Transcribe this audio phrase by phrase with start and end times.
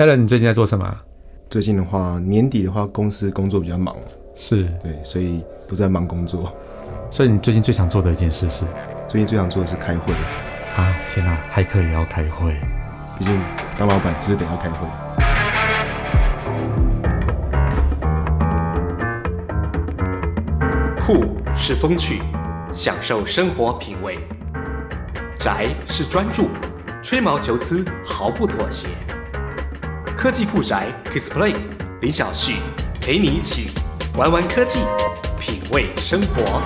[0.00, 0.96] Alan，你最近在做什么？
[1.50, 3.94] 最近的话，年底的话，公司工作比较忙，
[4.34, 6.50] 是对，所以都在忙工作。
[7.10, 8.64] 所以你最近最想做的一件事是？
[9.06, 10.14] 最近最想做的是开会。
[10.74, 12.56] 啊，天哪，骇客也要开会？
[13.18, 13.38] 毕竟
[13.78, 14.88] 当老板就是得要开会。
[20.98, 22.22] 酷是风趣，
[22.72, 24.14] 享受生活品味；
[25.38, 26.48] 宅是专注，
[27.02, 28.88] 吹毛求疵毫不妥协。
[30.22, 31.54] 科技酷宅 Kiss Play，
[32.02, 32.56] 林小旭
[33.00, 33.70] 陪你一起
[34.18, 34.80] 玩玩科技，
[35.40, 36.60] 品味生活。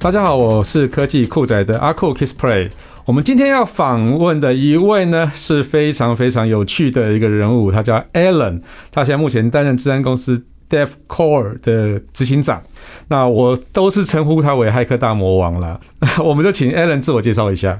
[0.00, 2.68] 大家好，我是科技酷宅的阿酷 Kiss Play。
[3.04, 12.60] 我们今天要访问的一位呢，是非常非常有趣的一个人物，他叫 Alan，他现在目前担任治安公司 DevCore 的执行长。
[13.06, 15.80] 那我都是称呼他为骇客大魔王了。
[16.24, 17.78] 我们就请 Alan 自我介绍一下。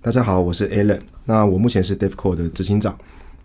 [0.00, 1.00] 大家好，我是 Alan。
[1.24, 2.96] 那我目前是 DevCore 的执行长。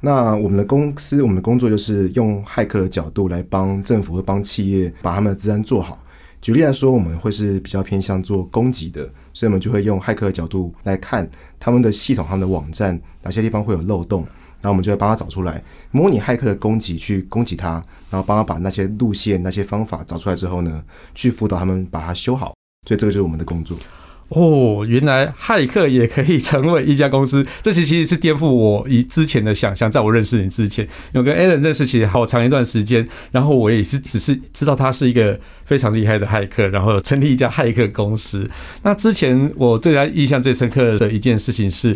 [0.01, 5.97] 那我们的公司，我们的工作就是用骇客的角度来帮政府和帮企业把他们的资安做好。
[6.43, 9.01] 举例来说，我们会是比较偏向做攻击的，
[9.33, 11.27] 所以我们就会用骇客的角度来看
[11.59, 14.21] 他们的系统、他们的网站哪些地方会有漏洞，
[14.61, 20.83] 然后我们就会帮他找出来，模拟骇客的攻击去攻击他，然后帮他把那些路线、那些方法找出来之后呢，
[21.15, 22.53] 去辅导他们把它修好。
[22.87, 23.75] 所以这个就是我们的工作。
[24.35, 29.89] 哦，原来骇客也可以成为一家公司，这其实是颠覆我以之前的想象。
[29.89, 38.49] 在我认识你之前，有跟 Alan 认识其实好长一段时间，然后我也是只是知道他是一个非常厉害的骇客，然后成立一家骇客公司。
[38.81, 41.95] 那之前我对他印象最深刻的一件事情是。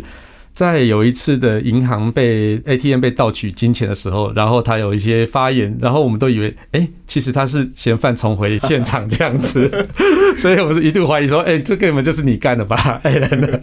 [0.58, 9.70] 在有一次的银行被 ATM 被盗取金钱的时候，然后他有一些发言，然后我们都以为，哎、欸，其实他是嫌犯重回现场这样子，
[10.36, 12.74] 所以我们是一度怀疑说，哎、欸，这根本就是你干的吧？
[13.04, 13.60] 哎，这个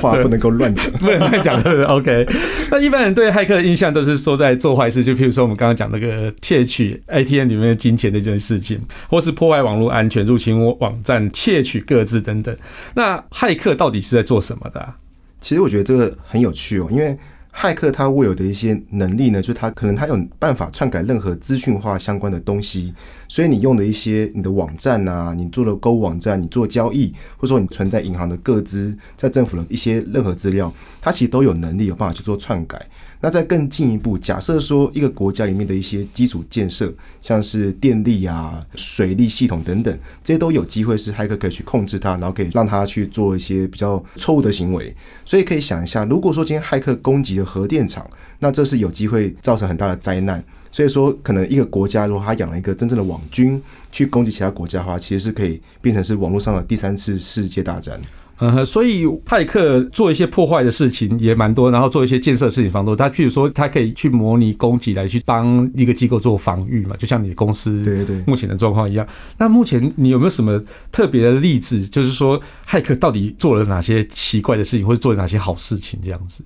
[0.00, 2.26] 话不能够乱讲， 不能乱讲，对不对？OK。
[2.68, 12.56] 那一般人对骇客的印象都是说在做坏事，就譬如说我们刚刚讲那个窃取 ATM 里面的金钱的这件事情，或是破坏网络安全、入侵网站、窃取各自等等。
[12.96, 14.96] 那骇客到底是在做什么的、啊？
[15.44, 17.14] 其实我觉得这个很有趣哦，因为
[17.52, 22.94] 骇客他握有的一些能力呢，就是他可能他有办法篡改任何资讯化相关的东西，
[23.28, 30.72] 所以你用的一些你的网站啊，你做的购物网站，你做交易，或者说你存在银行的各资，在政府的一些任何资料，
[31.02, 32.80] 它其实都有能力有办法去做篡改。
[33.24, 36.92] 那再更进一步，假设说一个国家里面的一些基础建设，
[37.22, 44.94] 像是电力啊、水利系统等等，这些都有机会是骇客可以去控制它，然后可以让它去做一些比较错误的行为。
[45.24, 48.06] 所以可以想一下，如果说今天骇客攻击了核电厂，
[48.40, 50.44] 那这是有机会造成很大的灾难。
[50.70, 53.58] 所以说，可能一个国家如果他养了一个真正的网军
[53.90, 57.98] 去攻击其他国家的话，其实是可以变成是网络上的第三次世界大战。
[58.38, 62.96] 嗯，所以派克做一些破坏的事情也蛮多，然后做一些建设事情方多。
[62.96, 69.06] 他譬如说，他可以去模拟攻击来去帮一个机构做防御嘛，就像你的公司对对目前的状况一样。
[69.38, 71.86] 那目前你有没有什么特别的例子？
[71.86, 76.42] 就是说，骇客到底做了哪些奇怪的事情，或者做了哪些好事情这样子？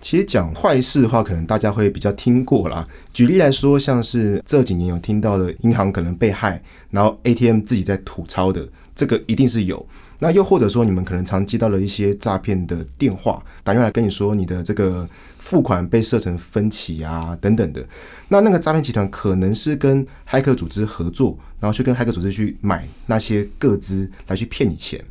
[0.00, 2.88] 其实讲坏事的话，可能大家会比较听过啦。
[3.12, 9.86] 举例来说，像是这几年有听到的银行可能被害，然后 ATM 自己在吐槽的，这个一定是有。
[10.20, 15.08] 那又或者说，你们可能常接到了一些诈骗的电话，打电话来跟你说你的这个
[15.38, 17.84] 付款被设成分歧啊等等的。
[18.28, 25.04] 那那个诈骗集团可能是跟黑客组织合作，然后去跟黑客组织去买那些个资来去骗你钱。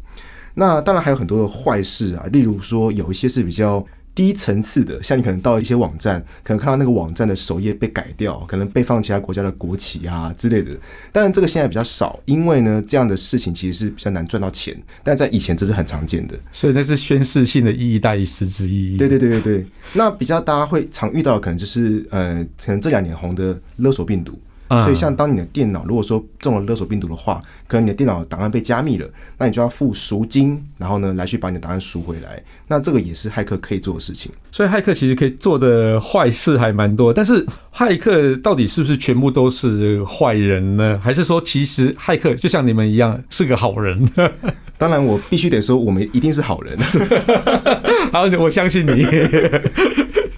[0.53, 3.85] 那当然还有很多的坏事啊，例如说有一些是比较。
[4.15, 10.71] 低层次的，像你可能到一些网站，可能看到那个网站的首页被改掉，可能被放其他国家的国旗啊之类的。
[11.13, 14.77] 当然，这个现在比较少，因为呢，这样的事情其实是比较难赚到钱。
[15.03, 16.37] 但在以前，这是很常见的。
[16.51, 18.97] 所以那是宣示性的意义大于实质意义。
[18.97, 19.65] 对对对对对。
[19.93, 24.37] 那比较大家会常遇到的，可能就是呃，可能这两年红的勒索病毒。
[24.69, 32.41] 所以，像当你的电脑如果说中了勒索病毒的话，可能你的电脑档案被加密了，那你就要付赎金，然后呢，来去把你的档案赎回来。
[32.67, 34.31] 那这个也是骇客可以做的事情。
[34.51, 37.11] 所以，骇客其实可以做的坏事还蛮多。
[37.11, 37.43] 但是，
[37.73, 40.99] 骇客到底是不是全部都是坏人呢？
[41.03, 44.07] 还是说，其实骇客就像你们一样是个好人？
[44.77, 46.77] 当然，我必须得说，我们一定是好人。
[48.13, 49.05] 好，我相信你。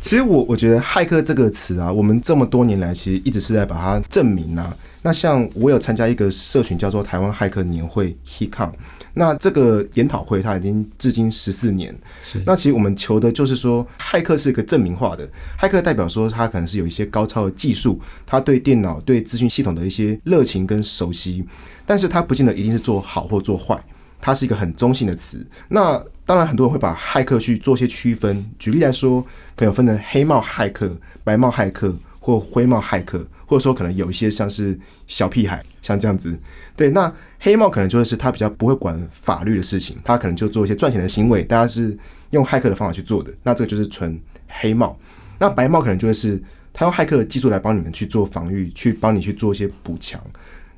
[0.02, 4.76] 其实我我觉得“骇客”这个词啊，我们这么多年来其实一直是在把它证明啊。
[5.04, 8.72] 那像我有参加一个社群叫做“台湾骇客年会 ”（HeCon），
[9.14, 11.96] 那这个研讨会它已经至今十四年。
[12.24, 12.42] 是。
[12.46, 15.28] 那其实我们求的就是说，骇客是一个证明化的，
[15.60, 21.46] 骇客代表说他可能是有一些高超的技术，他对电脑、对资讯系统的一些热情跟熟悉，
[21.86, 23.80] 但是他不见得一定是做好或做坏，
[24.20, 25.46] 它是一个很中性的词。
[25.70, 28.42] 那当然很多人会把骇客去做些区分。
[28.58, 29.22] 举例来说，
[29.54, 36.34] 可能有分成黑帽骇客、白帽骇客或灰帽骇客，或者说可能有一些像是小屁孩，像这样子。
[36.74, 41.98] 对，那黑帽可能就是他比较不会管法律的事情，他可能就做一些赚钱的行为，大家是
[42.30, 44.18] 用骇客的方法去做的，那这个就是纯
[44.48, 44.98] 黑帽。
[45.38, 46.42] 那白帽可能就是
[46.72, 50.18] 他用骇客的技术来帮你们去做防御，去帮你去做一些补强。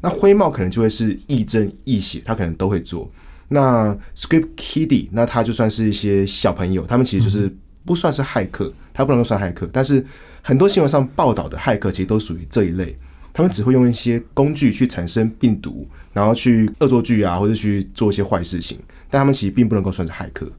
[0.02, 3.08] 那灰帽可能就会是亦正亦邪，他可能都会做。
[3.54, 7.56] 那 Script Kiddie，那他就算是一些小朋友，他们其实就是
[7.86, 9.70] 不算是骇客，他不能够算骇客。
[9.72, 10.04] 但是
[10.42, 12.98] 很多新闻上报道的骇客其实都属于这一类，
[13.32, 18.80] 他们只会用一些工具去产生病毒，然后去恶作剧啊，或者去做一些坏事情，
[19.10, 20.52] 但他们其实并不能够算是骇客。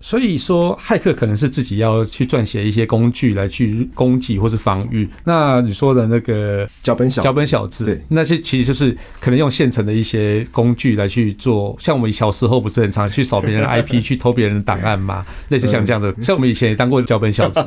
[0.00, 5.08] 所以说，骇客可能是自己要去撰写一些工具来去攻击或是防御。
[5.24, 11.76] 那你说的那个脚本小脚本小子，对，那些其实就是可能用现成的一些工具来去做。
[11.80, 15.26] 像我们小时候不是很常去扫别人的 IP，去偷别人的档案吗？
[15.48, 16.14] 类似像这样子。
[16.22, 17.60] 像我们以前也当过脚本小子。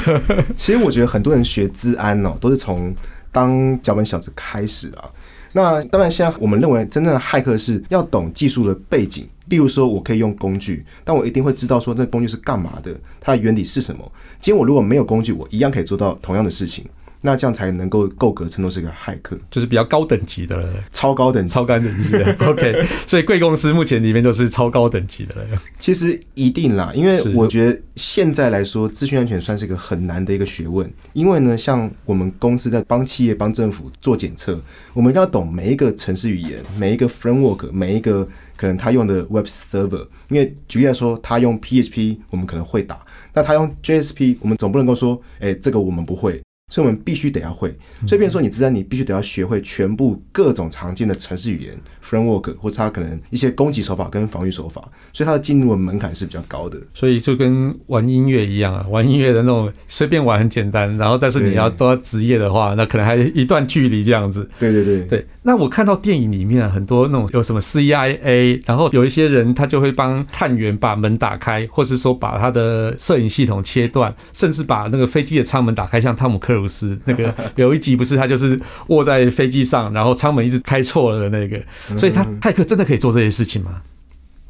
[0.56, 2.94] 其实我觉得很多人学治安哦，都是从
[3.30, 5.04] 当脚本小子开始啊。
[5.52, 9.28] 那当然，现在我们认为真正的骇客是要懂技术的背景。
[9.46, 14.10] 例如说，我可以用工具，但我一定会知道说这工具是干嘛的，它的原理是什么。
[14.40, 16.84] 今天我如果没有工具，我一样可以做到同样的事情。
[17.26, 22.36] 那这样才能够够格称作是一个骇客，就是比较高等级的了，超高等级，超高等级的。
[22.46, 25.46] OK，所以贵公司目前里面都是超高等级的了。
[25.78, 30.92] 其实一定啦，因为我觉得现在来说，资讯安全算是一个很难的一个学问。
[31.14, 34.60] 因为呢，像我们公司在帮企业、帮政府做检测，
[34.92, 40.06] 我们要懂每一个城市语言、 每一个 framework、每一个可能他用的 web server。
[40.28, 42.96] 因为举例来说，他用 PHP，我们可能会打；
[43.32, 46.43] 那他用 JSP，我们总不能够说，哎，这个我们不会。
[46.74, 47.72] 所以我们必须得要会，
[48.04, 51.72] 所以变成说你自然你必须得要学会全部各种常见的程式语言
[52.04, 54.82] framework，或者它可能一些攻击手法跟防御手法，
[55.12, 56.76] 所以它的进入的门槛是比较高的。
[56.92, 64.50] 所以就跟玩音乐一样啊，玩音乐的那种随便玩很简单，然后但是你要做到职业的话，那可能还一段距离这样子。
[64.58, 65.24] 对对对对。
[65.46, 76.98] 那我看到电影里面很多那种有什么 CIA，然后有一些人他就会帮探员把门打开，或是说把他的摄影系统切断，甚至把那个飞机的舱门打开，像汤姆克鲁斯。
[77.04, 81.62] 那个有一集不是他就是卧在飞机上，然后舱门一直开错了的那个，
[81.98, 83.82] 所以他泰克真的可以做这些事情吗？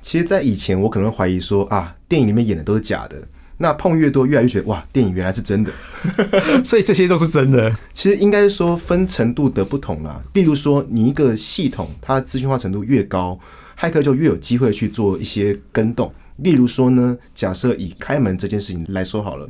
[0.00, 3.17] 其实，在以前我可能会怀疑说啊，电影里面演的都是假的。
[3.59, 5.73] 那碰越多，越来越觉得哇，电影原来是真的。
[6.65, 7.75] 所以这些都是真的。
[7.93, 10.23] 其实应该说分程度的不同啦。
[10.35, 13.39] 例如说，你一个系统它的资讯化程度越高，
[13.79, 16.12] 骇客就越有机会去做一些跟动。
[16.39, 19.49] 例如说呢，假设以开门这件事情来说好了。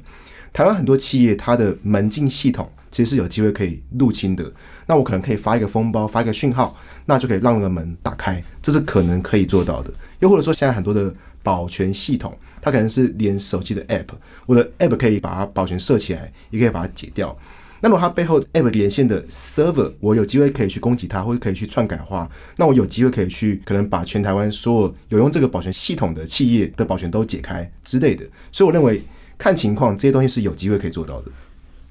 [0.53, 4.45] 台湾很多企业，它的门禁系统其实是有机会可以入侵的。
[4.87, 9.93] 那我可能可以发一个封包，发一个讯号，那就可以让那个门打开，这是可能可以做到的。
[10.21, 11.13] 又或者说，现在很多的
[11.45, 14.09] 保全系统，它可能是连手机的 App，
[14.47, 17.39] 我的 App 可以把它保全设起来，也可以把它解掉。
[17.81, 28.27] 那如果它背后 App 连线的 Server，我有机会可以去攻击它，或者可以去篡改的话，那我有机会可以去可能把全台湾所有有用这个保全系统的企业的保全都解开之类的。
[28.51, 29.01] 所以我认为。
[29.37, 31.25] 看情况，这些东西是有机会可以做到的。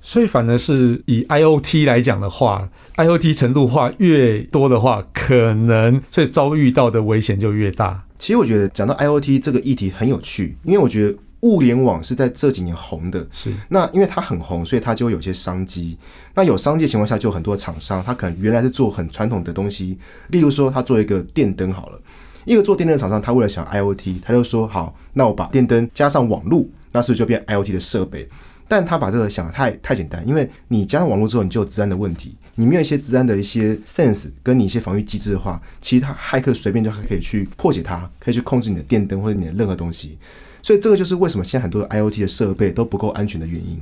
[0.01, 8.05] 所以，反而是以 IoT 来讲的话，IoT 程度化越多的话，可能所以遭遇到的危险就越大。
[8.23, 13.27] 其实，我觉得讲到 IoT 这个议题很有趣，因为我觉得物联网是在这几年红的。
[13.33, 13.51] 是。
[13.67, 15.97] 那因为它很红，所以它就会有些商机。
[16.33, 19.97] 那有商机的情况下，就有很多厂商，他可能原来是做很传统的东西，
[20.29, 21.99] 例如说，他做一个电灯好了。
[22.45, 26.65] 一个做电灯的厂商，他为了想 IoT，他就说好，那我把电灯加上网络。
[26.93, 28.29] 那是不是就变 IoT 的设备？
[28.67, 32.35] 但他把这个想的太太简单，因为你加上网络之后，你就有治安的问题。
[32.55, 40.17] 你没有一些治安的一些 sense 跟你一些防御机制的话，其实他骇客随便就可以去破解它，可以去控制你的电灯或者你的任何东西。
[40.61, 43.81] 所以这个就是为什么现在很多的 IoT 的设备都不够安全的原因。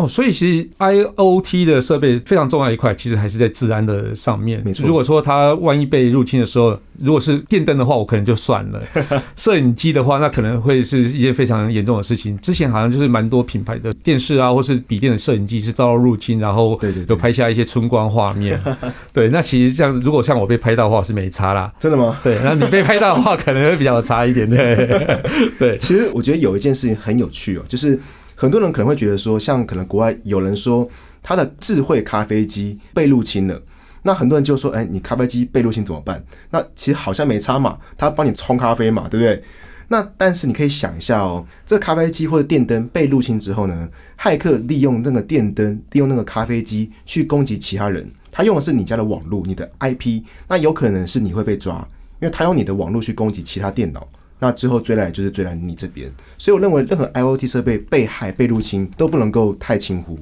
[0.00, 4.64] 哦，所以其实 IoT 的设备非常重要一块，其实还是在治安的上面。
[4.82, 8.80] 如果说它万一被入侵的时候，如果是电灯的话，我可能就算了；
[9.36, 12.38] 摄影机的话，那可能会是一件非常严重的事情。
[12.38, 18.58] 之前好像就是蛮多品牌的电视啊，或是笔电的摄影机是遭到入侵，然后有拍下一些春光画面。
[19.12, 21.70] 对，那其实这样，如果像我被拍到的话，我是没差啦。
[21.78, 22.18] 真的吗？
[22.24, 24.48] 对，那你被拍到的话，可能会比较差一点。
[24.48, 25.20] 对，
[25.60, 25.76] 对。
[25.76, 28.00] 其实我觉得有一件事情很有趣哦，就是。
[28.40, 30.88] 很多人可能会觉得说，像可能国外有人说
[31.22, 33.62] 他的智慧咖啡机被入侵了，
[34.02, 36.24] 那很多人就说，哎，你咖啡机被入侵怎么办？
[36.48, 39.44] 那其实好像没差嘛，他帮你冲咖啡嘛，对不对？
[39.88, 43.86] 那但是你可以想一下哦，这个咖啡机或者电灯被入侵之后呢，
[44.18, 51.86] 骇客利用那个电灯，利用那个咖啡机去攻击其他人，他用的是你家的网络，你的 IP，那有可能是你会被抓，
[52.22, 54.08] 因为他用你的网络去攻击其他电脑。
[54.40, 56.10] 那之后追来就是追来你这边。
[56.36, 60.18] 所以我认为任何 IoT 设备被害、被入侵都不能够太轻忽。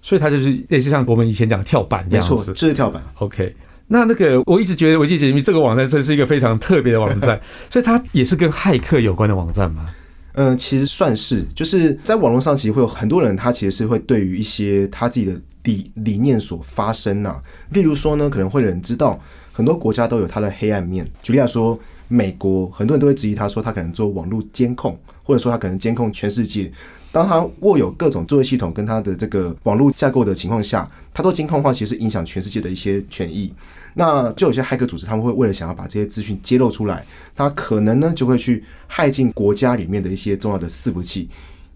[0.00, 3.02] 所以它就是类似像我们以前讲的跳板一样子，没错，这是跳板。
[3.14, 3.56] OK，
[3.86, 7.40] 那那个我一直觉得维基解密这个网站真是一个非常特别的网站，
[7.70, 9.88] 所以它也是跟骇客有关的网站吗？
[10.34, 17.42] 嗯、呃，其实算是，就是在网络上其实会有很多人，他其实是会对于一些他自己的理理念所发生呐、啊。
[17.70, 19.18] 例如说呢，可能会有人知道
[19.52, 21.06] 很多国家都有它的黑暗面。
[21.22, 26.70] 举例来说，美国很多人都会质疑他说他可能做网络监控，或者说他可能监控全世界。
[27.10, 33.52] 当他握有各种作业系统跟他的这个网络架构的情况下，他做监控的话，其实影响全世界的一些权益。
[33.94, 37.06] 那就有些骇客组织，他们会为了想要把这些资讯揭露出来，
[37.36, 41.28] 他可能呢就会去骇进国家里面的一些重要的伺服器，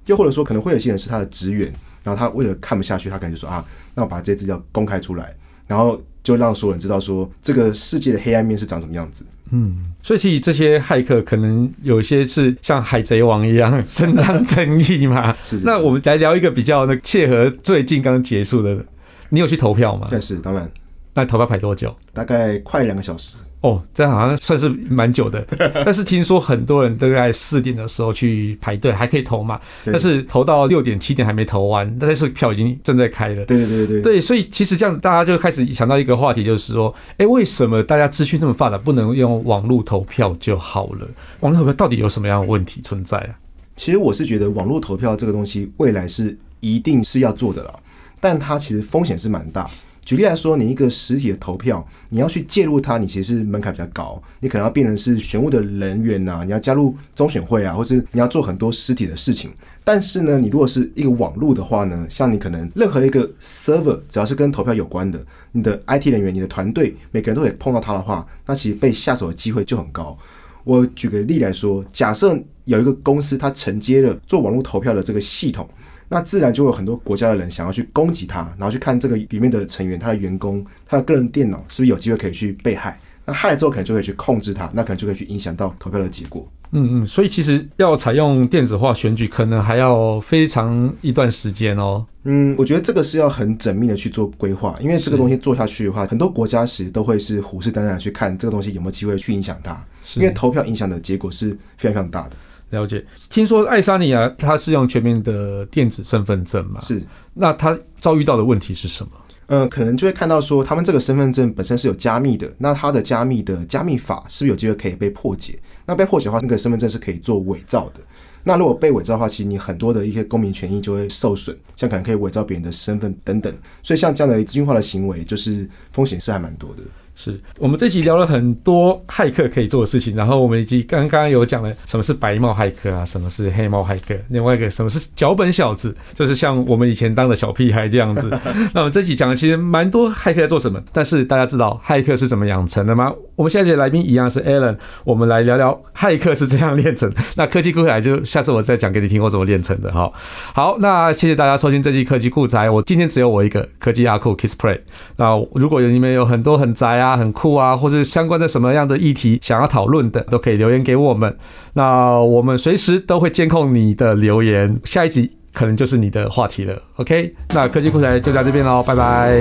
[0.07, 5.33] 又或者说可能会有些人是他的职员，然后他为了看不下去，他可能就说啊，那我把这些资料公开出来，
[5.69, 9.25] 然后就让所有人知道说这个世界的黑暗面是长什么样子。
[9.51, 15.33] 嗯，所以其实这些骇客可能有些是像海贼王一样伸张正义嘛。
[15.43, 15.65] 是，是，是。
[15.65, 18.85] 那我们来聊一个比较那切合最近刚结束的，
[19.31, 20.09] 你有去投票吗？
[20.11, 20.71] 但，是当然。
[21.15, 21.95] 那投票排多久？
[22.13, 23.39] 大概快两个小时。
[23.61, 25.45] 哦，这样好像算是蛮久的。
[25.85, 29.61] 但是听说很多人都在四点的时候去排队，还可以投嘛。
[29.85, 33.45] 但是投到六点、七点还没投完，但是票已经正在开了。
[33.47, 34.01] 对对对对。
[34.01, 41.09] 对，所以其实这样大家就开始想到一个话题，就是说，哎，为什么大家资讯那么发达，不能用网络投票就好了？
[41.41, 43.35] 网络投票到底有什么样的问题存在啊？
[43.75, 47.81] 其实我是觉得网络投票这个东西，未来是一定是要做的了，
[48.21, 49.69] 但它其实风险是蛮大。
[50.09, 59.51] 举例来说，你一个实体的投票，你要去介入它，你其实是门槛比较高，你可能要变成是选务的人员呐、啊，你要加入中选会啊，或是你要做很多实体的事情。
[59.85, 65.23] 但是呢，你如果是一个网络的话呢，像你可能任何一个 server，只要是跟投票有关的，
[65.53, 70.17] 你的 IT 人员、你的团队，每个人都可以碰到它的话，那其实被下手的机会就很高。
[70.65, 72.35] 我举个例来说，假设
[72.65, 75.69] 有一个公司，它承接了做网络投票的这个系统。
[76.09, 82.99] 那自然就有很多国家的人想要去攻击他，然后去看这个里面的成员，他的员工，他的个人电脑是不是有机会可以去被害？
[83.27, 86.49] 那害了之后，可能就可以去控制他，那可能就可以去影响到投票的结果。
[86.71, 92.07] 嗯嗯，所以其实要采用电子化选举，可能还要非常一段时间哦。
[92.25, 99.83] 嗯，我觉得这个是要很缜密的去做规划，因为这个东西做下去的话，很多国家其实都会是虎视眈眈去看这个东西有没有机会去影响它，
[100.17, 102.37] 因为投票影响的结果是非常非常大的。
[102.71, 106.81] 了解，听说爱沙尼亚它是用全面的电子身份证嘛？
[106.81, 107.03] 是，
[107.35, 109.13] 那他遭遇到的问题是什么？
[109.47, 115.59] 呃，可能就会看到说，他们这个身份证本身是有加密的，那它的加密的加密法是不是有机会可以被破解？
[115.87, 118.01] 那被破解的话，那个身份证是可以做伪造的。
[118.45, 123.55] 那如果被伪造的话，其实你很多的一些公民权益就会受损，像可能可以伪造别人的身份等等。
[123.83, 126.83] 所以像这样的资讯化的行为，就是风险是还蛮多的。
[127.21, 138.31] 是我们这集聊了很多骇客可以做的事情，然后我们以及刚刚有讲了什么是白帽骇客啊，什么是黑帽骇客，另外一个什么是脚本小子，就是像我们以前当的小屁孩这样子。
[138.73, 143.13] 那我们这集讲的其实蛮多骇客在做什么，但是大家知道骇客是怎么养成的吗？
[143.35, 147.13] 我们下一节来宾一样是 Alan，我们来聊聊骇客是怎样练成。
[147.35, 150.09] 那科技酷宅就下次我再讲给你听我怎么练成的哈。
[150.55, 154.79] 好，那谢谢大家收听这期科技酷宅，我今天只有我一个科技阿酷 Kiss Play。
[155.17, 157.08] 那如果有你们有很多很宅啊。
[157.09, 161.35] 啊，很酷啊，或是相关的什么样的议题想要讨论的，都可以留言给我们。
[161.73, 166.83] 那我们随时都会监控你的留言，下一集可能就是你的话题了。
[166.97, 169.41] OK，那科技酷宅就在这边喽，拜拜。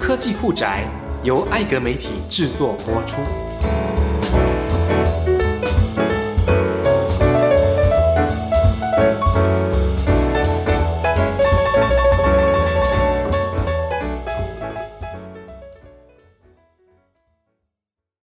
[0.00, 0.88] 科技酷宅
[1.22, 3.20] 由艾格媒体制作播出。